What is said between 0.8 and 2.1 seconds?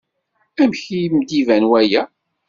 i m-d-iban waya?